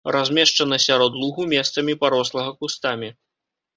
[0.13, 3.09] Размешчана сярод лугу, месцамі парослага кустамі.